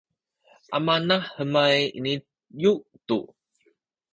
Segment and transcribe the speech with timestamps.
[0.77, 2.71] amanahenay iniyu
[3.07, 3.17] tu